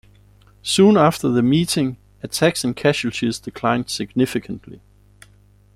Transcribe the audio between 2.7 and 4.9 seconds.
casualties declined significantly.